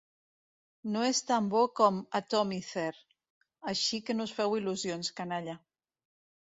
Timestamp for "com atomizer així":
1.81-4.03